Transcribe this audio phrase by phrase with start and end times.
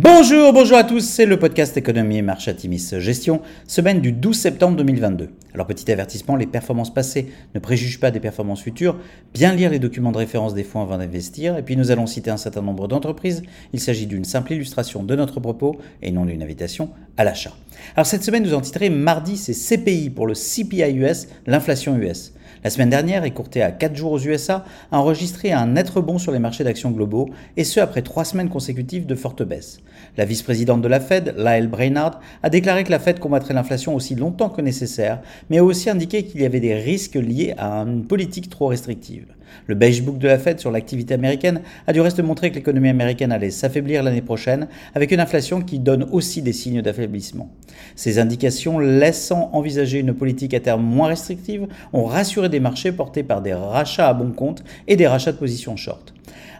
[0.00, 4.38] Bonjour, bonjour à tous, c'est le podcast Économie et Marché Atimis Gestion, semaine du 12
[4.38, 5.30] septembre 2022.
[5.54, 8.96] Alors petit avertissement, les performances passées ne préjugent pas des performances futures,
[9.34, 12.30] bien lire les documents de référence des fonds avant d'investir, et puis nous allons citer
[12.30, 13.42] un certain nombre d'entreprises,
[13.72, 17.56] il s'agit d'une simple illustration de notre propos et non d'une invitation à l'achat.
[17.96, 22.34] Alors cette semaine nous en titré mardi c'est CPI pour le CPI US, l'inflation US.
[22.64, 26.32] La semaine dernière, écourtée à 4 jours aux USA, a enregistré un net rebond sur
[26.32, 29.78] les marchés d'actions globaux, et ce après 3 semaines consécutives de fortes baisses.
[30.16, 34.16] La vice-présidente de la Fed, Lyle Brainard, a déclaré que la Fed combattrait l'inflation aussi
[34.16, 38.04] longtemps que nécessaire, mais a aussi indiqué qu'il y avait des risques liés à une
[38.04, 39.26] politique trop restrictive.
[39.66, 42.88] Le beige book de la Fed sur l'activité américaine a du reste montré que l'économie
[42.88, 47.50] américaine allait s'affaiblir l'année prochaine, avec une inflation qui donne aussi des signes d'affaiblissement.
[47.96, 53.22] Ces indications, laissant envisager une politique à terme moins restrictive, ont rassuré des marchés portés
[53.22, 56.14] par des rachats à bon compte et des rachats de positions short.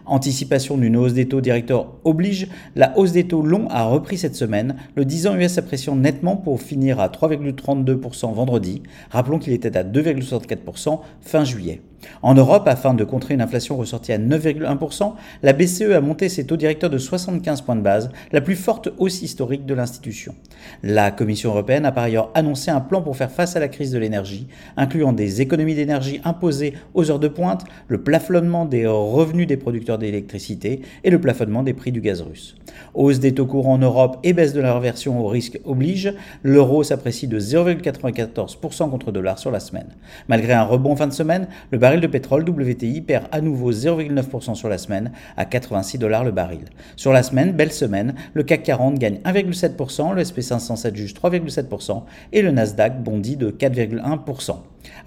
[0.05, 4.35] Anticipation d'une hausse des taux directeurs oblige, la hausse des taux longs a repris cette
[4.35, 9.77] semaine, le 10 ans US appréciant nettement pour finir à 3,32% vendredi, rappelons qu'il était
[9.77, 11.81] à 2,64% fin juillet.
[12.21, 16.45] En Europe, afin de contrer une inflation ressortie à 9,1%, la BCE a monté ses
[16.45, 20.35] taux directeurs de 75 points de base, la plus forte hausse historique de l'institution.
[20.83, 23.91] La Commission européenne a par ailleurs annoncé un plan pour faire face à la crise
[23.91, 29.47] de l'énergie, incluant des économies d'énergie imposées aux heures de pointe, le plafonnement des revenus
[29.47, 32.55] des producteurs d'électricité et le plafonnement des prix du gaz russe.
[32.93, 36.83] Hausse des taux courants en Europe et baisse de la reversion au risque oblige, l'euro
[36.83, 39.89] s'apprécie de 0,94% contre dollar sur la semaine.
[40.27, 44.53] Malgré un rebond fin de semaine, le baril de pétrole WTI perd à nouveau 0,9%
[44.53, 46.65] sur la semaine à 86 dollars le baril.
[46.95, 52.43] Sur la semaine, belle semaine, le CAC 40 gagne 1,7%, le SP507 juge 3,7% et
[52.43, 54.57] le Nasdaq bondit de 4,1%.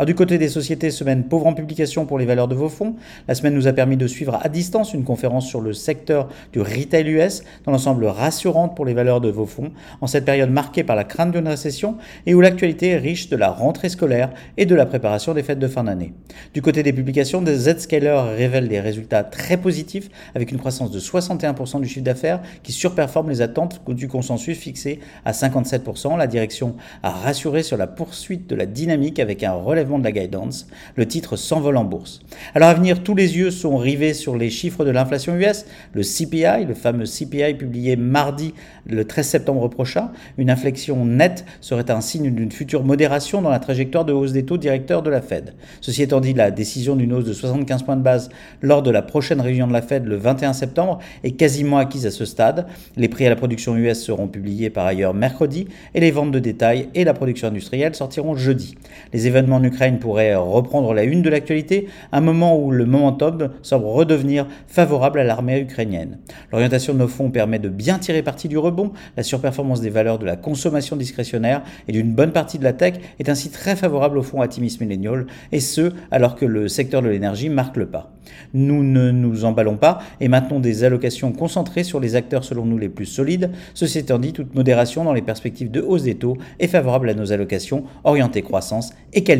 [0.06, 2.96] Du côté des sociétés, semaine pauvre en publication pour les valeurs de vos fonds.
[3.28, 6.60] La semaine nous a permis de suivre à distance une conférence sur le secteur du
[6.60, 10.82] retail US, dans l'ensemble rassurante pour les valeurs de vos fonds, en cette période marquée
[10.82, 14.66] par la crainte d'une récession et où l'actualité est riche de la rentrée scolaire et
[14.66, 16.12] de la préparation des fêtes de fin d'année.
[16.52, 21.80] Du côté des publications, Z-Scaler révèlent des résultats très positifs avec une croissance de 61%
[21.80, 26.16] du chiffre d'affaires qui surperforme les attentes du consensus fixé à 57%.
[26.16, 30.12] La direction a rassuré sur la poursuite de la dynamique avec un relèvement de la
[30.12, 32.20] guidance, le titre s'envole en bourse.
[32.54, 36.02] Alors à venir, tous les yeux sont rivés sur les chiffres de l'inflation US, le
[36.02, 38.54] CPI, le fameux CPI publié mardi
[38.86, 40.10] le 13 septembre prochain.
[40.38, 44.44] Une inflexion nette serait un signe d'une future modération dans la trajectoire de hausse des
[44.44, 45.54] taux directeurs de la Fed.
[45.80, 48.30] Ceci étant dit, la décision d'une hausse de 75 points de base
[48.60, 52.10] lors de la prochaine réunion de la Fed le 21 septembre est quasiment acquise à
[52.10, 52.66] ce stade.
[52.96, 56.38] Les prix à la production US seront publiés par ailleurs mercredi et les ventes de
[56.38, 58.74] détail et la production industrielle sortiront jeudi.
[59.12, 63.50] Les événements en Ukraine pourrait reprendre la une de l'actualité, un moment où le momentum
[63.62, 66.18] semble redevenir favorable à l'armée ukrainienne.
[66.52, 70.18] L'orientation de nos fonds permet de bien tirer parti du rebond, la surperformance des valeurs
[70.18, 74.18] de la consommation discrétionnaire et d'une bonne partie de la tech est ainsi très favorable
[74.18, 78.12] au fonds Atimis Millennial, et ce, alors que le secteur de l'énergie marque le pas.
[78.54, 82.78] Nous ne nous emballons pas et maintenons des allocations concentrées sur les acteurs selon nous
[82.78, 83.50] les plus solides.
[83.74, 87.14] Ceci étant dit, toute modération dans les perspectives de hausse des taux est favorable à
[87.14, 89.24] nos allocations orientées croissance et